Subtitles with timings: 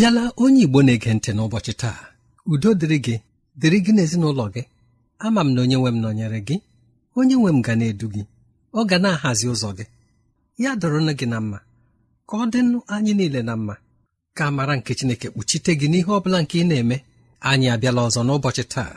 [0.00, 2.00] Bịala onye igbo na-ege ntị n'ụbọchị taa.
[2.52, 3.14] Udo dịrị gị
[3.60, 4.62] dịrị gị n'ezinụlọ gị.
[5.24, 6.56] Ama m na onye nwe m nọnyere gị.
[7.18, 8.22] Onye nwe m ga na-edu gị.
[8.78, 9.84] Ọ ga na-ahazi ụzọ gị.
[10.62, 11.58] Ya dọrọ gị na mma.
[12.28, 13.74] Ka ọ dịnụ anyị niile na mma.
[14.36, 16.96] Ka mara nke Chineke kpuchite gị n'ihe ọ bụla nke ị na-eme.
[17.48, 18.92] Anyị abịala ọzọ n'ụbọchị taa.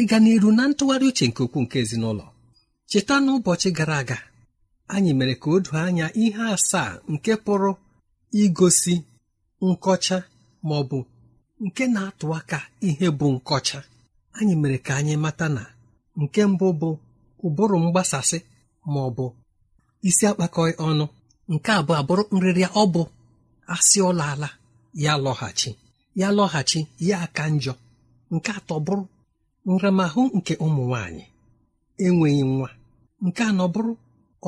[0.00, 2.24] Ịga n'iru na ntụgharị uche nke ukwuu nke ezinụlọ.
[2.90, 4.18] Cheta n'ụbọchị gara aga
[4.94, 7.70] anyị mere ka o doo anya ihe asaa nke pụrụ
[8.42, 8.94] igosi
[9.68, 10.18] nkọcha
[10.66, 10.98] ma ọ bụ
[11.64, 12.58] nke na-atụ aka
[12.88, 13.78] ihe bụ nkọcha.
[14.36, 15.62] Anyị mere ka anyị mata na
[16.20, 16.90] nke mbụ bụ
[17.46, 18.38] ụbụrụ mgbasasị
[18.92, 19.26] ma ọ bụ
[20.08, 21.04] isi akpakọị ọnụ.
[21.52, 23.02] Nke abụọ abụrụ nrịrịa ọ bụ
[23.74, 24.48] asị ụlọ ala
[25.04, 25.70] ya lọghachi
[26.20, 27.72] ya lọghachi ya aka njọ.
[28.34, 29.04] Nke atọ bụrụ
[29.70, 31.24] nramahụ nke ụmụ nwanyị
[32.04, 32.68] enweghị nwa.
[33.24, 33.92] Nke anọ bụrụ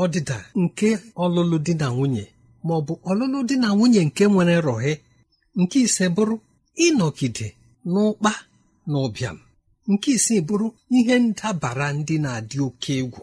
[0.03, 0.89] ọdịda nke
[1.23, 2.25] ọlụlụ di na nwunye
[2.67, 4.93] ma bụ ọlụlụ di na nwunye nke nwere rọhe
[5.61, 6.37] nke ise bụrụ
[6.87, 7.47] ịnọgide
[7.93, 8.33] n'ụkpa
[8.91, 9.39] na ụbịam.
[9.91, 10.67] Nke isii bụrụ
[10.99, 13.23] ihe ndabara ndị na-adị oke egwu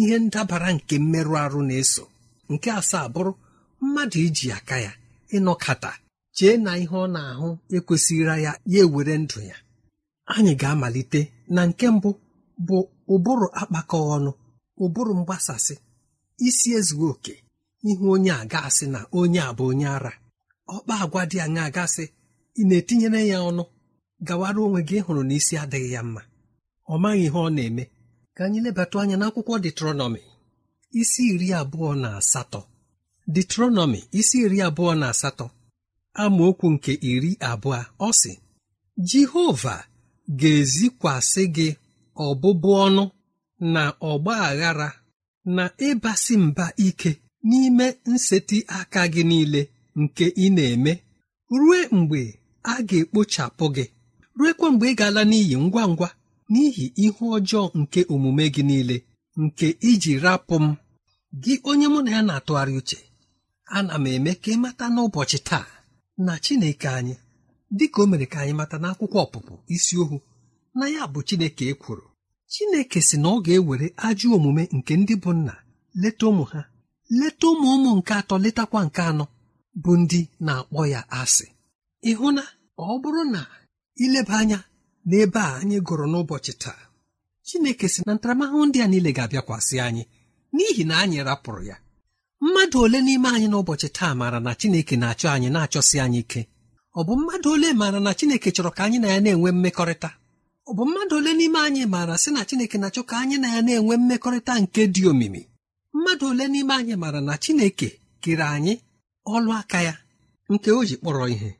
[0.00, 2.04] ihe ndabara nke mmerụ arụ na-eso.
[2.52, 3.32] Nke asaa bụrụ
[3.82, 4.92] mmadụ iji aka ya
[5.36, 5.90] ịnọkata
[6.36, 9.56] chee na ihe ọ na-ahụ ekwesịghịra ya ya ewere ndụ ya.
[10.34, 11.20] Anyị ga-amalite
[11.54, 12.10] na nke mbụ
[12.66, 12.78] bụ
[13.14, 14.30] ụbụrụ akpakọ ọnụ
[14.84, 15.74] ụbụrụ mgbasasị
[16.46, 17.34] isi ezughị oke
[17.90, 20.12] ihu onye a ga-asị na onye a bụ onye ara.
[20.76, 22.04] Ọkpa agwa dị anya gasị
[22.60, 23.64] ị na-etinyere ya ọnụ
[24.26, 26.22] gawara onwe gị hụrụ na isi adịghị ya mma.
[26.92, 27.84] Ọ maghị ihe ọ na-eme.
[28.36, 30.20] Ka anyị lebatụ anya n'akwụkwọ detronọmi
[31.00, 32.60] isi iri abụọ na asatọ.
[33.34, 35.46] Detronọmi isi iri abụọ na asatọ.
[36.22, 38.32] Amaokwu nke iri abụọ ọ sị
[39.08, 39.74] jehova
[40.40, 41.68] ga-ezikwasị gị
[42.26, 43.04] ọbụbụ ọnụ
[43.74, 44.88] na ọgba aghara
[45.56, 47.10] na ịbasị mba ike
[47.48, 49.62] n'ime nseti aka gị niile.
[50.02, 50.92] Nke ị na-eme
[51.60, 52.20] rue mgbe
[52.70, 53.84] a ga-ekpochapụ gị.
[54.38, 56.08] Ruekwa mgbe ị ga-ala n'iyi ngwa ngwa
[56.52, 58.96] n'ihi ihu ọjọọ nke omume gị niile
[59.42, 60.66] nke iji rapụ m.
[61.42, 62.98] Gị onye mụ na ya na-atụgharị uche
[63.76, 65.66] ana m eme ka ịmata n'ụbọchị taa
[66.26, 67.14] na Chineke anyị
[67.78, 70.16] dịka o mere ka anyị mata n'akwụkwọ ọpụpụ isi ohu
[70.78, 72.06] na ya bụ Chineke ekworo
[72.52, 75.54] Chineke si na ọ ga-ewere ajọ omume nke ndị bụ nna
[76.02, 76.60] leta ụmụ ha
[77.18, 79.24] leta ụmụ ụmụ nke atọ letakwa nke anọ.
[79.82, 81.46] Bụ ndị na-akpọ ya asị.
[82.10, 82.42] Ịhụ na
[82.78, 83.40] ọ bụrụ na
[84.04, 84.58] ileba anya
[85.08, 86.80] n'ebe a anyị gụrụ n'ụbọchị taa
[87.46, 90.02] Chineke si na ntaramahụhụ ndị a niile ga-abịakwasị anyị
[90.54, 91.76] n'ihi na anyị rapụrụ ya.
[92.44, 96.40] Mmadụ ole n'ime anyị n'ụbọchị taa maara na Chineke na-achọ anyị na-achọsi anyị ike?
[96.98, 100.10] Ọ bụ mmadụ ole maara na Chineke chọrọ ka anyị na ya na-enwe mmekọrịta?
[100.68, 103.60] Ọ bụ mmadụ ole n'ime anyị maara sị na Chineke na-achọ ka anyị na ya
[103.66, 105.42] na-enwe mmekọrịta nke dị omimi?
[105.94, 107.88] Mmadụ ole n'ime anyị maara na Chineke
[108.22, 108.74] kere anyị
[109.26, 109.94] ọlụ aka ya.
[110.50, 111.50] Nke o ji kpọrọ ihe.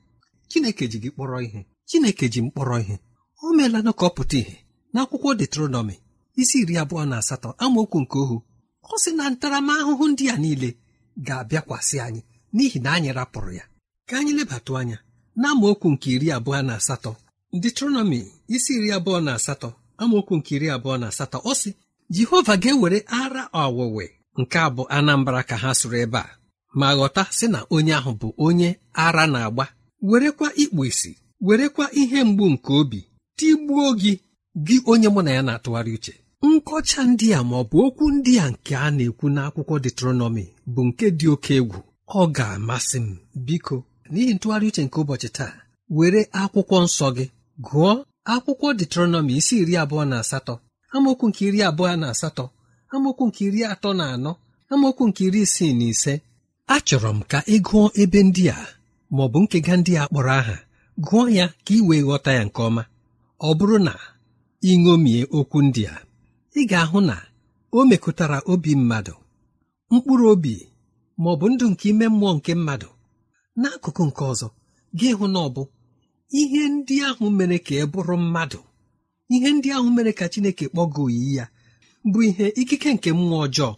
[0.48, 1.60] Chineke ji gị kpọrọ ihe.
[1.88, 2.96] Chineke ji m kpọrọ ihe.
[3.42, 4.54] O meelanụ ka ọ pụta ihe
[4.94, 5.94] n'akwụkwọ detronọmi
[6.40, 8.36] isi iri abụọ na asatọ amaokwu nke ohu
[8.92, 10.70] ọ sị na ntaramahụhụ ndị a niile
[11.26, 12.20] ga-abịakwasị anyị
[12.54, 13.64] n'ihi na anyị rapụrụ ya.
[14.08, 14.98] Ka anyị lebatụ anya
[15.40, 17.12] na amaokwu nke iri abụọ na asatọ.
[17.62, 18.18] Detronọmi
[18.54, 19.68] isi iri abụọ na asatọ
[20.02, 21.70] amaokwu nke iri abụọ na asatọ ọ sị
[22.14, 24.04] Jehova ga-ewere ara ọwụwe
[24.40, 26.30] nke a bụ Anambra ka ha sụrụ ebe a.
[26.78, 28.68] ma ghọta sị na onye ahụ bụ onye
[29.04, 29.64] ara na-agba.
[30.08, 31.10] Werekwa ikpu isi
[31.46, 33.00] werekwa ihe mgbu nke obi
[33.36, 34.12] tigbuo gị
[34.66, 36.14] gị onye mụ na ya na-atụgharị uche.
[36.42, 40.44] Nkọcha ndị a ma ọ bụ okwu ndị a nke a na-ekwu n'akwụkwọ detronọmi
[40.74, 41.78] bụ nke dị oke egwu.
[42.08, 43.16] Ọ ga-amasị m.
[43.46, 43.76] Biko
[44.12, 45.52] n'ihi ntụgharị uche nke ụbọchị taa
[45.96, 47.24] were akwụkwọ nsọ gị
[47.66, 47.90] gụọ
[48.32, 50.54] akwụkwọ detronọmi isi iri abụọ na asatọ
[50.94, 52.44] amaokwu nke iri abụọ na asatọ
[52.94, 54.32] amaokwu nke iri atọ na anọ
[54.72, 56.14] amaokwu nke iri isii na ise.
[56.74, 58.58] Achọrọ m ka ị gụọ ebe ndị a
[59.14, 60.56] ma ọ bụ nkega ndị a kpọrọ aha.
[61.06, 62.82] Gụọ ya ka ị wee ghọta ya nke ọma.
[63.46, 63.92] Ọ bụrụ na
[64.70, 65.96] ịṅomie okwu ndị a
[66.58, 67.16] ị ga-ahụ na
[67.76, 69.14] o mekụtara obi mmadụ
[69.92, 70.52] mkpụrụ obi
[71.20, 72.88] ma ọ bụ ndụ nke ime mmụọ nke mmadụ.
[73.60, 74.48] N'akụkụ nke ọzọ
[74.98, 75.62] gị hụ na ọ bụ
[76.40, 78.58] ihe ndị ahụ mere ka ị bụrụ mmadụ.
[79.34, 81.44] Ihe ndị ahụ mere ka Chineke kpọgo oyiyi ya
[82.10, 83.70] bụ ihe ikike nke mmụọ ọjọọ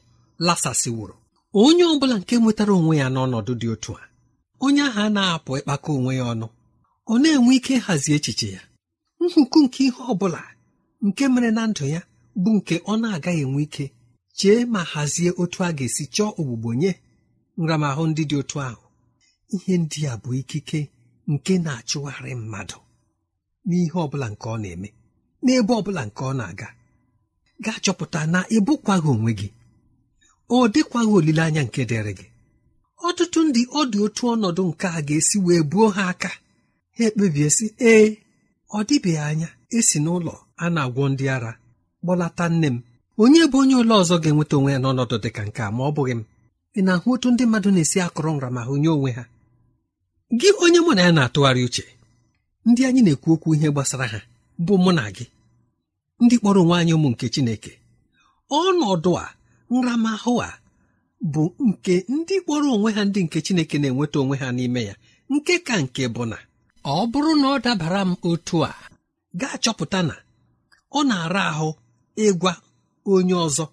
[0.46, 1.14] lasasịwụrụ
[1.60, 4.04] onye ọ bụla nke nwetara onwe ya n'ọnọdụ dị otu a
[4.64, 6.46] onye ahụ a na-apụ ịkpakọ onwe ya ọnụ
[7.12, 8.62] ọ na-enwe ike ịhazi echiche ya.
[9.20, 10.40] Nhụkụ nke ihe ọ bụla
[11.06, 12.00] nke mere na ndụ ya
[12.43, 13.84] bụ nke ọ na-agaghị enwe ike
[14.38, 16.93] chee ma hazie otu a ga-esi chọọ ogbugbo nye
[17.60, 18.84] nramahụ ndị dị otu ahụ.
[19.55, 20.81] Ihe ndị a bụ ikike
[21.32, 22.78] nke na-achụgharị mmadụ
[23.66, 24.88] n'ihe ọ bụla nke ọ na-eme
[25.44, 26.69] n'ebe ọ bụla nke ọ na-aga.
[27.64, 29.48] Ga-achọpụta na ịbụkwaghị onwe gị.
[30.56, 32.26] Ọ dịkwaghị olileanya nke dịrị gị.
[33.08, 36.31] Ọtụtụ ndị ọ dị otu ọnọdụ nke a ga-esi wee buo ha aka.
[36.96, 38.06] Ha ekpebie sị ee
[38.76, 41.52] ọ dịbeghị anya esi n'ụlọ a na-agwọ ndị ara
[42.02, 42.76] kpọlata nne m.
[43.22, 45.90] Onye bụ onye ụlọ ọzọ ga-enweta onwe ya n'ọnọdụ dị ka nke a ma ọ
[45.96, 46.22] bụghị m?
[46.78, 49.25] Ị na-ahụ otu ndị mmadụ na-esi akụrụ nramahụ nye onwe ha?
[50.40, 51.84] Gị onye mụ na ya na-atụgharị uche
[52.69, 54.20] ndị anyị na-ekwu okwu ihe gbasara ha
[54.66, 55.25] bụ mụ na gị
[56.22, 57.72] ndị kpọrọ onwe anyị ụmụ nke Chineke.
[58.60, 59.26] Ọnọdụ a
[59.74, 60.50] nramahụ a
[61.32, 64.94] bụ nke ndị kpọrọ onwe ha ndị nke Chineke na-enweta onwe ha n'ime ya
[65.32, 66.38] nke ka nke bụ na
[66.84, 68.72] ọ bụrụ na ọ dabara m otu a
[69.41, 70.14] ga-achọpụta na
[70.98, 71.69] ọ na-ara ahụ
[72.26, 72.52] ịgwa
[73.12, 73.64] onye ọzọ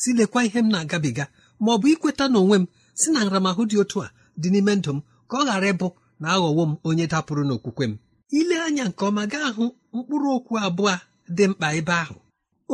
[0.00, 1.24] si lekwa ihe m na-agabiga
[1.62, 2.64] ma ọ bụ ikweta n'onwe m
[3.00, 4.08] si na nramahụ dị otu a
[4.40, 5.86] dị n'ime ndụ m ka ọ ghara ịbụ
[6.20, 7.94] na aghọwo m onye dapụrụ n'okwukwe m.
[8.38, 9.64] Ile anya nke ọma gaa hụ
[9.94, 10.94] mkpụrụ okwu abụọ
[11.36, 12.16] dị mkpa ebe ahụ.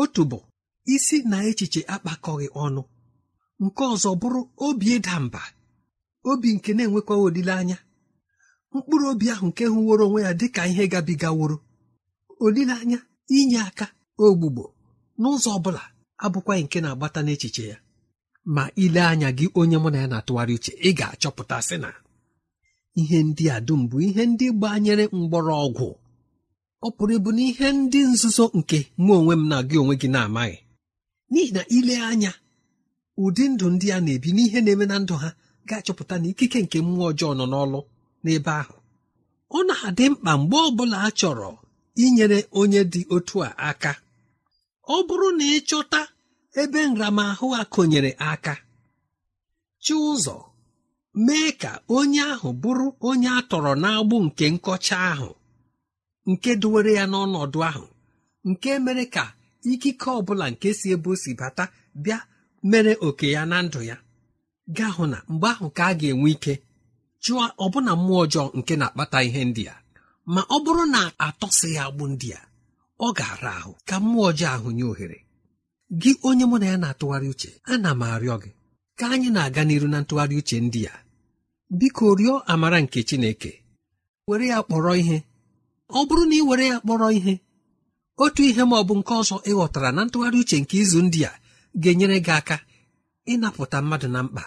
[0.01, 0.39] Otu bụ
[0.95, 2.83] isi na echiche akpakọghị ọnụ.
[3.65, 5.43] Nke ọzọ bụrụ obi ịda mba
[6.31, 7.79] obi nke na-enwekwaghị olileanya.
[8.75, 11.57] Mkpụrụ obi ahụ nke hụworo onwe ya dị ka ihe gabigaworo.
[12.45, 12.99] Olileanya
[13.39, 13.87] inye aka
[14.25, 14.65] ogbugbo
[15.21, 15.83] n'ụzọ ọ bụla
[16.25, 17.77] abụkwaghị nke na-agbata n'echiche ya.
[18.55, 21.91] Ma ile anya gị onye mụ na ya na-atụgharị uche ị ga-achọpụta sị na
[23.01, 25.89] ihe ndị a dum bụ ihe ndị gbanyere mgbọrọgwụ.
[26.87, 30.09] Ọ pụrụ ịbụ na ihe ndị nzuzo nke mụ onwe m na gị onwe gị
[30.15, 30.57] na-amaghị.
[31.31, 32.33] N'ihi na ile anya
[33.23, 35.29] ụdị ndụ ndị a na-ebi n'ihe na-eme na ndụ ha
[35.69, 37.81] ga-achọpụta na ikike nke mmụọ ọjọọ nọ n'ọlụ
[38.25, 38.77] n'ebe ahụ.
[39.57, 41.49] Ọ na-adị mkpa mgbe ọ bụla a chọrọ
[42.05, 43.93] inyere onye dị otu a aka.
[44.95, 46.01] Ọ bụrụ na ịchọta
[46.61, 48.55] ebe nramahụ a konyere aka
[49.85, 50.37] chi ụzọ
[51.27, 55.31] mee ka onye ahụ bụrụ onye a tọrọ n'agbụ nke nkọcha ahụ
[56.31, 57.85] nke dowere ya n'ọnọdụ ahụ
[58.49, 59.25] nke mere ka
[59.75, 61.65] ikike ọbụla nke si ebe o si bata
[62.03, 62.19] bịa
[62.71, 63.97] mere oke ya na ndụ ya.
[64.77, 66.55] Gaa hụ na mgbe ahụ ka a ga-enwe ike
[67.23, 69.77] chụọ ọbụna mmụọ ọjọọ nke na-akpata ihe ndị a.
[70.35, 72.41] Ma ọ bụrụ na atọsị ya agbụ ndị a
[73.07, 75.19] ọ ga-ara ahụ ka mmụọ ọjọọ ahụ nye ohere.
[76.01, 78.51] Gị onye mụ na ya na-atụgharị uche ana m arịọ gị
[78.99, 80.95] ka anyị na-aga n'iru na ntụgharị uche ndị a.
[81.79, 83.53] Biko rịọ amara nke chineke.
[84.29, 85.19] Were ya kpọrọ ihe.
[85.89, 87.35] Ọ bụrụ na ị were ya kpọrọ ihe
[88.25, 91.21] otu ihe ma ọ bụ nke ọzọ ị ghọtara na ntụgharị uche nke izu ndị
[91.31, 91.33] a
[91.83, 92.57] ga-enyere gị aka
[93.33, 94.45] ịnapụta mmadụ na mkpa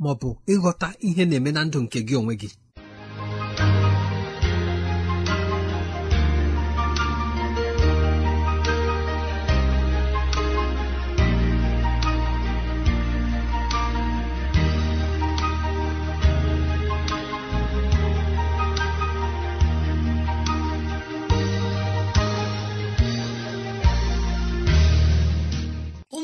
[0.00, 2.48] ma ọ bụ ịghọta ihe na-eme na ndụ nke gị onwe gị.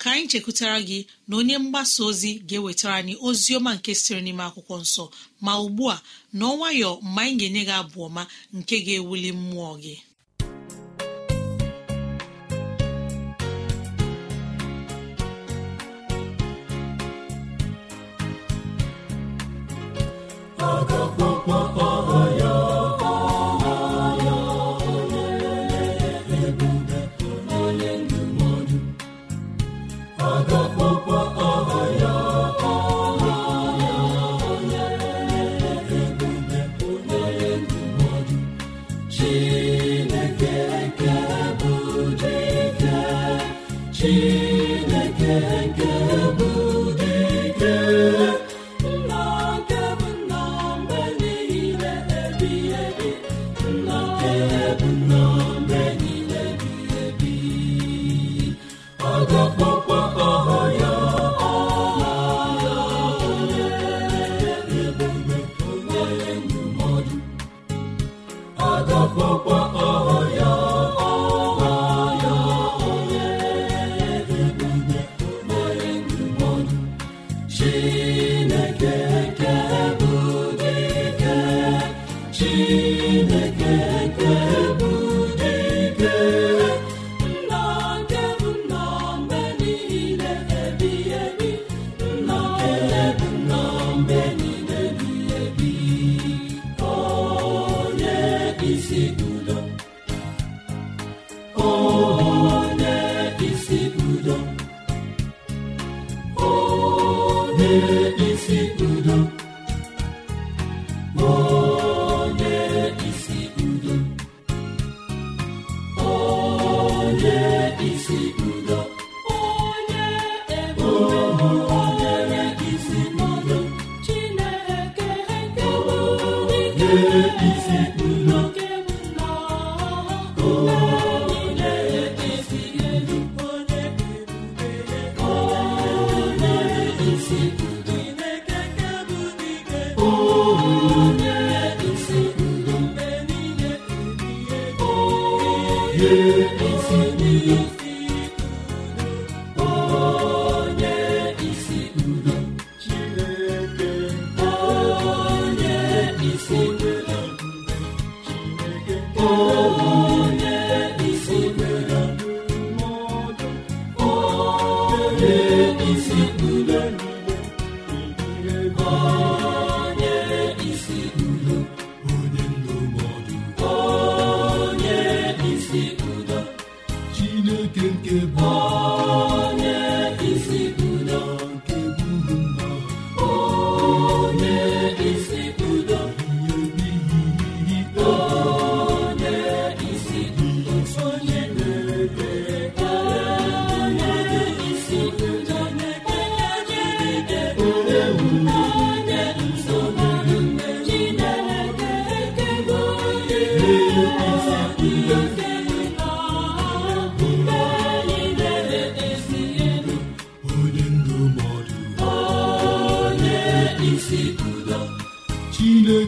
[0.00, 4.42] ka anyị chekwutara gị na onye mgbasa ozi ga-ewetara anyị ozi ọma nke siri n'ime
[4.48, 5.04] akwụkwọ nsọ.
[5.44, 5.96] Ma ugbu a
[6.38, 8.22] n'ọnwayọ mgbe anyị ga-enye gị abụ ọma
[8.56, 9.94] nke ga-ewuli mmụọ gị.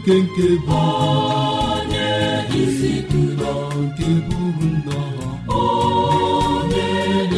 [0.04, 0.78] Chineke nke bụ
[1.72, 2.08] onye
[2.62, 5.02] isi udo nke bụrụ nnọọ
[5.60, 6.88] onye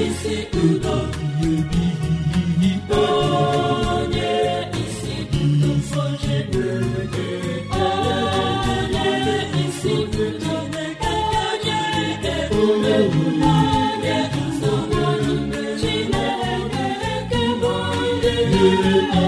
[0.04, 2.12] isi udo ihe ebighị
[2.70, 3.00] ikpe
[3.96, 4.30] onye
[4.82, 7.28] isi udo nsọ Chineke
[7.84, 9.08] onye
[9.64, 9.94] isi
[10.24, 11.76] udo onye
[12.62, 12.96] onye
[13.52, 14.16] onye
[14.46, 14.72] nsọ
[15.80, 19.22] Chineke bụ onye isi udo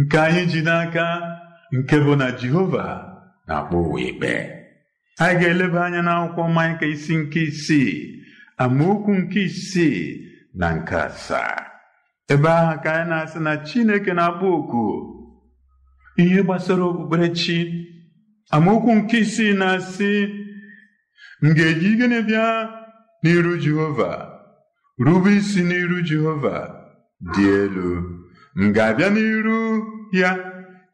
[0.00, 1.06] nke anyị ji n'aka
[1.76, 2.84] nke bụ na jehova
[3.46, 4.32] na-akpọ ụwa ikpe.
[5.22, 7.92] Anyị ga-eleba anya n'akwụkwọ maịka isi nke isii
[8.62, 10.00] amaokwu nke isii
[10.58, 11.56] na nke asaa.
[12.32, 14.82] Ebe ahụ ka anyị na-asị na chineke na-akpọ oku
[16.22, 17.58] ihe gbasara okpukperechi
[18.54, 20.12] amaokwu nke isii na-asị
[21.42, 22.46] m ga-eji gịnị bịa
[23.22, 24.10] n'iru jehova?
[25.04, 26.56] Rube isi n'iru jehova
[27.34, 27.90] dị elu.
[28.56, 29.58] M ga-abịa n'iru
[30.12, 30.30] ya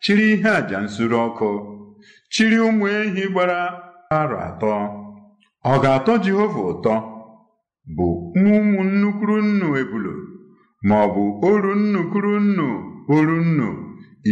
[0.03, 1.49] chiri ihe àjà nsure ọkụ
[2.33, 3.59] chiri ụmụ ehi gbara
[4.19, 4.71] arọ atọ.
[5.71, 6.95] Ọ ga-atọ jehova ụtọ
[7.97, 10.13] bụ ụmụ nnukwu nnu ebulu
[10.89, 12.67] ma ọ bụ oru nnukwu nnu
[13.15, 13.69] oru nnu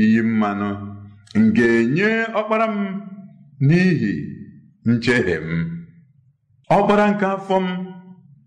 [0.01, 0.69] iyi mmanụ
[1.41, 2.09] m ga-enye
[2.39, 2.79] ọkpara m
[3.67, 4.13] n'ihi
[4.91, 5.49] njehie m.
[6.77, 7.69] Ọkpara nke afọ m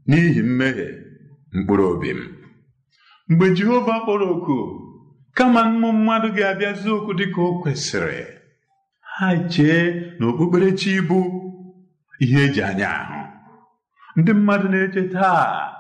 [0.10, 0.88] n'ihi mmehie
[1.56, 2.22] mkpụrụ obi m.
[3.30, 4.56] Mgbe jehova kpọrọ oku
[5.34, 8.24] kama mmụ mmadụ ga-abịazi okwu dịka o kwesịrị
[9.16, 9.84] ha chee
[10.20, 11.20] na okpukperechi bụ
[12.24, 13.20] ihe eji anya ahụ.
[14.18, 15.72] Ndị mmadụ na-eche taa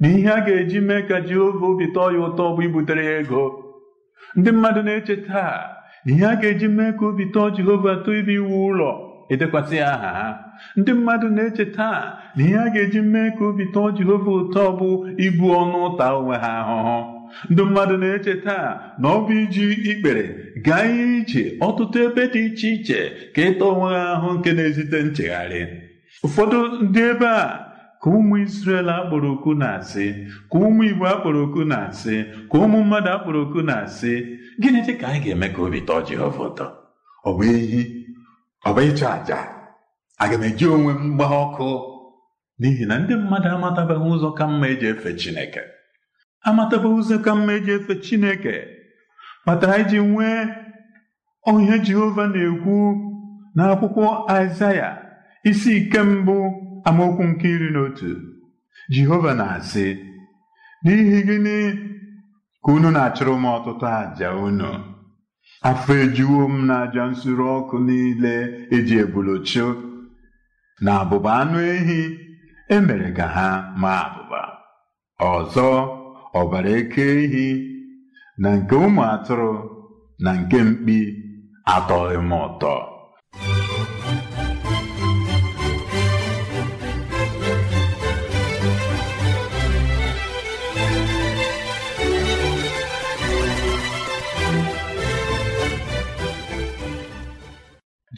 [0.00, 3.42] na ihe a ga-eji mee ka jehova obi tọọ ya ụtọ bụ ibutere ya ego.
[4.36, 5.54] Ndị mmadụ na-eche taa
[6.10, 8.90] ihe a ga-eji mee ka obi tọọ jehova tọọ ibe iwu ụlọ
[9.32, 10.28] edekwasị aha ha.
[10.76, 12.00] Ndị mmadụ na-eche taa
[12.36, 14.88] na ihe a ga-eji mee ka obi tọọ jehova ụtọ bụ
[15.26, 16.98] ibu ọnụ ụta onwe ha ahụhụ.
[17.50, 18.68] Ndị mmadụ na-eche taa
[18.98, 20.24] na ọ bụ iji ikpere
[20.66, 23.00] gaa iche ọtụtụ ebe dị iche iche
[23.34, 25.60] ka ịta onwe ha ahụ nke na-ezite nchegharị.
[26.26, 27.46] Ụfọdụ ndị ebe a
[28.02, 30.06] ka ụmụ Israel akpọrọ oku na-asị
[30.50, 32.14] ka ụmụ Igbo akpọrọ oku na-asị
[32.50, 34.12] ka ụmụ mmadụ akpọrọ oku na-asị
[34.60, 36.66] gịnị dị ka anyị ga-eme ka obi tọọ Jehova ụtọ?
[37.28, 37.82] Ọ bụ ehi?
[38.66, 39.38] Ọ bụ ịchụ àjà?
[40.22, 41.68] Aga m eji onwe m gbaa ọkụ?
[42.60, 45.62] N'ihi na ndị mmadụ amatabeghị ụzọ ka mma eji efe Chineke.
[46.48, 48.54] Amatabeghị ụzọ ka mma eji efe Chineke
[49.42, 50.40] kpatara iji nwee
[51.62, 52.76] ihe Jehova na-ekwu
[53.56, 54.88] n'akwụkwọ Aịzaya
[55.50, 56.36] isi ike mbụ
[56.88, 58.10] amaokwu nke iri na otu
[58.92, 59.86] Jehova na-asị
[60.84, 61.56] n'ihi gịnị
[62.64, 64.70] ka unu na-achụrụ m ọtụtụ àjà unu
[65.68, 68.34] afọ ejuwo m na àjà nsure ọkụ niile
[68.76, 69.66] eji ebulochu
[70.84, 72.00] na abụba anụ ehi
[72.74, 73.48] emere ka ha
[73.80, 74.40] maa abụba
[75.34, 75.68] ọzọ
[76.40, 77.46] ọbara eke ehi
[78.42, 79.50] na nke ụmụ atụrụ
[80.24, 80.96] na nke mkpi
[81.74, 82.74] atọghị m ụtọ.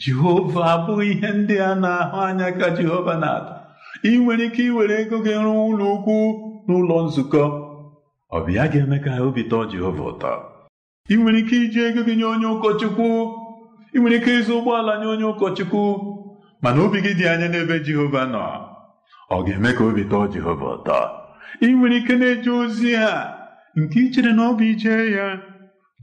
[0.01, 3.53] Jehova abụghị ihe ndị a na-ahụ anya ka Jehova na-atọ
[4.09, 6.15] ị nwere ike iwere ego gị rụọ ụlọ ukwu
[6.67, 7.43] n'ụlọ nzukọ.
[8.35, 10.31] Ọ bụ ya ga-eme ka obi tọọ Jehova ụtọ.
[11.09, 13.07] Ị nwere ike iji ego gị nye onye ụkọchukwu?
[13.95, 15.81] Ị nwere ike ịzụ ụgbọala nye onye ụkọchukwu?
[16.61, 18.43] Mana obi gị dị anya n'ebe Jehova nọ.
[19.31, 20.97] Ọ ga-eme ka obi tọọ Jehova ụtọ.
[21.61, 23.09] Ị nwere ike na-eje ozi a
[23.75, 25.27] nke ị chere na ọ bụ ije ya.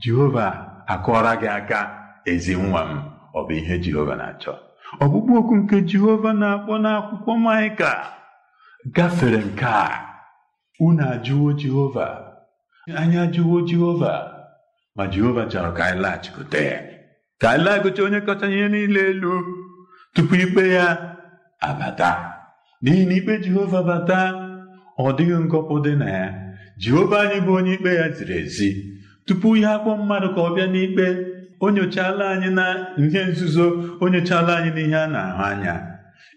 [0.02, 0.46] Jehova
[0.88, 1.80] akọrọ gị aka
[2.26, 2.92] ezi nwa m.
[3.34, 4.52] Ọ bụ ihe Jehova na-achọ.
[5.00, 7.92] Ọkpụkpụ okwu nke Jehova na-akpọ n'akwụkwọ Maịka.
[8.94, 10.05] Gafere nke a.
[10.80, 12.06] unu ajụwo Jehova.
[12.96, 14.12] Anyị ajụwo Jehova.
[14.96, 16.80] Ma Jehova chọrọ ka anyị laghachikute ya.
[17.40, 19.32] Ka anyị laghachite onye kacha ihe niile elu.
[20.14, 21.16] Tupu ikpe ya
[21.60, 22.32] abata.
[22.82, 24.18] N'ihi na ikpe Jehova bata
[24.98, 26.34] ọ dịghị ngọpụ dị na ya.
[26.78, 28.70] Jehova anyị bụ onye ikpe ya ziri ezi.
[29.26, 31.06] Tupu ya akpọ mmadụ ka ọ bịa n'ikpe
[31.60, 32.64] o nyochala anyị na
[32.98, 33.66] ihe nzuzo
[34.00, 35.74] o nyochala anyị n'ihe a na-ahụ anya.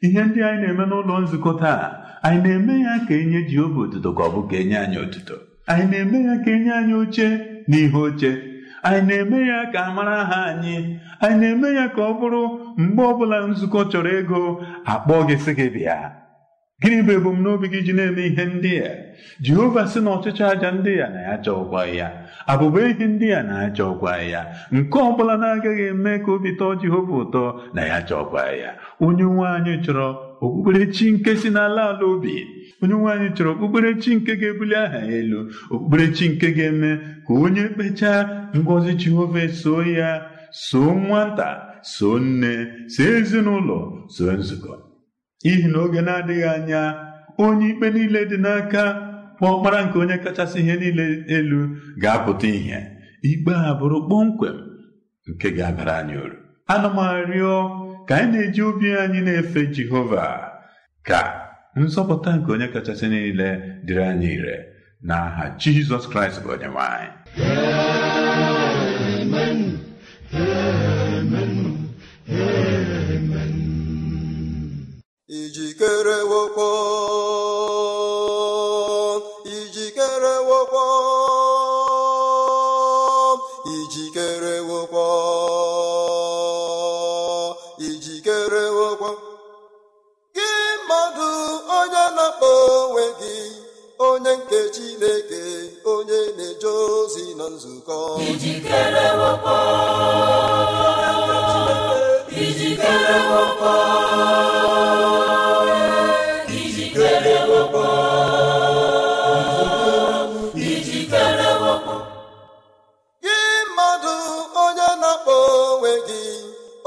[0.01, 1.83] Ihe ndị anyị na-eme n'ụlọ nzukọ taa
[2.23, 5.35] anyị na-eme ya ka enye Jehova otuto ka ọ bụ ka enye anyị otuto.
[5.67, 7.27] Anyị na-eme ya ka enye anyị oche
[7.69, 8.31] n'ihe oche.
[8.83, 10.99] Anyị na-eme ya ka a mara aha anyị.
[11.21, 12.43] Anyị na-eme ya ka ọ bụrụ
[12.77, 15.97] mgbe ọbụla nzukọ chọrọ ego akpọ gị sị gị bịa.
[16.81, 18.91] Gịnị bụ ebumnobi gị ji na-eme ihe ndị a?
[19.43, 22.07] Jehova sị na ọchịchị aja ndị na ya chọkwa ya.
[22.47, 24.45] Abụba ehi ndị a na ya chọkwa ya.
[24.71, 28.71] Nke ọbụla na-agaghị eme ka obi tọọ jehova ụtọ na ya chọkwa ya.
[29.01, 32.35] Onye nwe anyị chọrọ okpukperechi nke si n'ala ala obi.
[32.81, 35.39] Onye nwe anyị chọrọ okpukperechi nke ga-ebuli aha elu.
[35.73, 36.91] Okpukperechi nke ga-eme
[37.27, 40.09] ka onye kpechaa ngọzi jehova soo ya
[40.51, 41.47] soo nwata
[41.81, 42.53] soo nne
[42.93, 43.79] soo ezinụlọ
[44.15, 44.73] soo nzukọ.
[45.43, 46.81] N'ihi na oge na-adịghị anya
[47.37, 48.83] onye ikpe niile dị n'aka
[49.39, 51.59] ma ọkpara nke onye kachasị ihe niile elu
[52.01, 52.79] ga-apụta ihe
[53.31, 54.57] ikpe a bụrụ kpọmkwem
[55.29, 56.37] nke ga-abara anyị uru.
[56.67, 57.53] Ana m arịọ
[58.09, 60.25] ka anyị na-eji obi anyị na-efe Jehova
[61.07, 61.21] ka
[61.77, 63.49] nzọpụta nke onye kachasị niile
[63.85, 64.55] dịrị anyị ire.
[65.07, 67.09] N'aha Jizọs Kraịst bụ onye nwe anyị.
[98.39, 99.55] Ijikere wokwo
[102.43, 103.17] ijikere
[113.23, 114.13] gị mmadụ
[114.63, 115.35] onye na-akpọ
[115.69, 116.21] onwe gị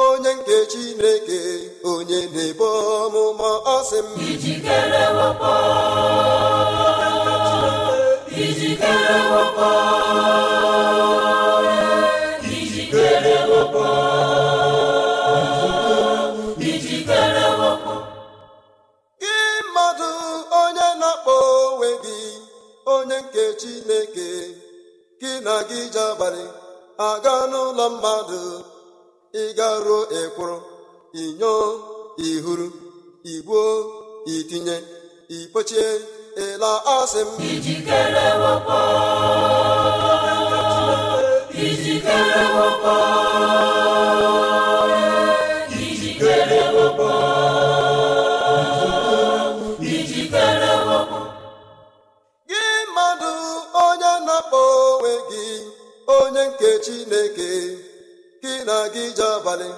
[0.07, 1.41] onye nke Chineke
[1.93, 2.69] onye na-ebo
[3.03, 4.09] ọmụma ọ sị m.
[4.31, 5.05] Ijikere
[8.45, 9.17] ijikere
[25.95, 26.45] ji abalị
[27.09, 28.41] aga n'ụlọ mmadụ.
[29.43, 30.59] Ịgaruo ekwuru
[31.23, 31.55] inyo
[32.29, 32.67] ihuru
[33.33, 33.65] igbuo
[34.35, 34.77] itinye
[35.37, 35.89] ikpochie
[36.45, 37.31] ịla asị m.
[37.51, 38.27] Ijikere
[41.67, 42.97] ijikere wokwo
[56.43, 57.49] onye nke Chineke
[58.43, 59.71] gị na gị ji abalị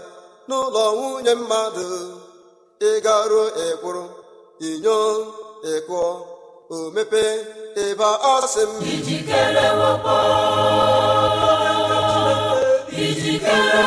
[0.48, 1.86] n'ụlọ nwunye mmadụ.
[2.90, 4.04] Ịgaruo ekwuru
[4.68, 4.98] inyo
[5.72, 6.06] ịkụọ
[6.74, 7.22] o mepe
[7.84, 8.72] ịba asị m.
[8.92, 9.66] Ijikere
[13.04, 13.82] ijikere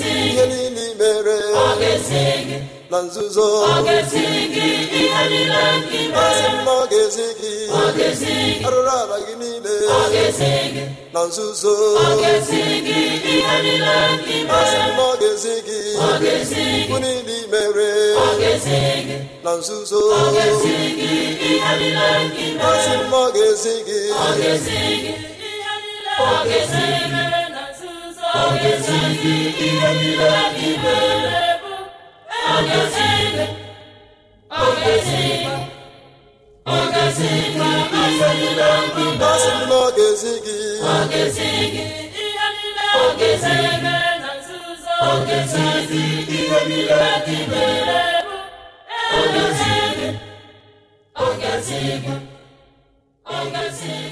[0.00, 1.38] ihe niile mere
[2.90, 3.46] na nzuzo.
[6.22, 7.52] Asị m na ọ ga-ezi gị
[8.66, 9.74] arụrụ ala gị niile
[11.14, 11.74] na nzuzo.
[14.58, 15.80] Asị m na ọ ga-ezi gị
[16.88, 17.90] bụ niile mere.
[19.44, 20.00] Na nzuzo.
[22.68, 24.00] Asị m na ọ ga-ezi gị
[28.40, 28.98] ọ ga-ezi
[29.66, 30.30] ihe niile
[30.66, 31.50] i mere
[32.52, 33.08] ọ ga-ezi
[34.62, 35.56] ọ ga-ezi gị
[36.66, 37.68] ọ ga-ezi gị
[38.04, 40.56] ihe niile nke i mere asị m na ọ ga-ezi gị
[40.92, 41.84] ọ ga-ezi gị
[42.24, 43.94] ihe niile ọ ga-ezi gị na
[44.38, 46.02] nzuzo ọ ga-ezi gị
[46.38, 48.36] ihe niile nke i mere bụ
[49.18, 50.08] ọ ga-ezi gị
[51.24, 52.14] ọ ga-ezi gị
[53.34, 53.90] ọ ga-ezi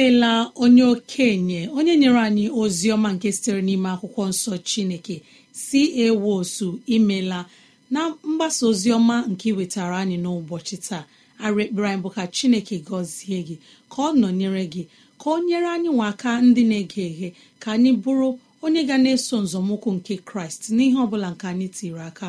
[0.00, 5.16] imela onye okenye onye nyere anyị ozi ọma nke sitere n'ime akwụkwọ nsọ chineke
[5.52, 7.46] si ewosu imela
[7.90, 11.04] na mgbasa ozi ọma nke iwetara anyị n'ụbọchị taa.
[11.44, 13.56] Arụ ekpere anyị bụ ka chineke gọzie gị
[13.92, 14.82] ka ọ nọnyere gị
[15.20, 17.28] ka ọ nyere anyị nwa aka ndị na-ege eghe
[17.62, 18.28] ka anyị bụrụ
[18.64, 22.28] onye ga na-eso nzọmụkwụ nke kraịst n'ihe ọbụla nke anyị tiri aka.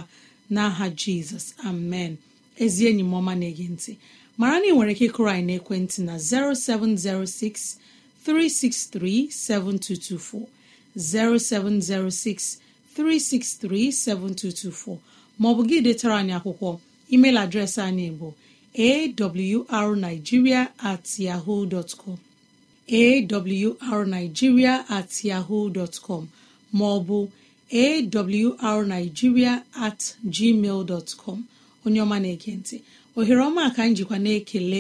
[0.54, 2.12] N'aha jizọs amen.
[2.64, 3.92] Ezi enyi m ọma na-ege ntị.
[4.42, 7.78] Mara na ị nwere ike ịkụrụ anyị n'ekwentị na 0706
[8.26, 10.48] 363 7224
[10.98, 12.58] 0706
[12.98, 14.98] 363 7224
[15.42, 16.70] maọbụ gị detara anyị akwụkwọ.
[17.14, 18.28] Email adreesị anyị bụ
[19.78, 22.18] awrnigeria at yahoo dot com
[23.90, 25.12] awrnigeria at
[26.06, 26.24] com
[26.80, 27.18] maọbụ
[27.72, 29.54] awrnigeria
[29.86, 30.02] at
[30.36, 31.40] gmail dot com.
[31.86, 32.78] Onye ọma na-ege ntị.
[33.18, 34.80] Ohere ọma ka anyị jikwa na-ekele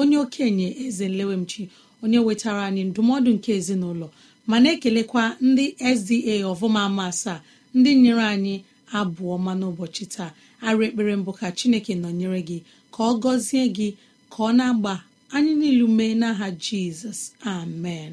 [0.00, 1.62] onye okenye eze nlewemchi
[2.02, 4.06] onye wetara anyị ndụmọdụ nke ezinụlọ
[4.48, 5.64] ma na-ekelekwa ndị
[5.98, 7.38] sda ọvụma asaa
[7.76, 8.54] ndị nyere anyị
[8.98, 10.30] abụọ ma n'ụbọchị taa.
[10.66, 12.58] Arụ ekpere mbụ ka chineke nọnyere gị
[12.94, 13.88] ka ọ gọzie gị
[14.32, 14.94] ka ọ na-agba
[15.36, 17.20] anyị niilu mee n'aha jizọs.
[17.54, 18.12] Amen.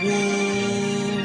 [0.00, 1.18] gboo